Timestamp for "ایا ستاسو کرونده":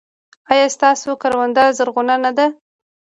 0.51-1.63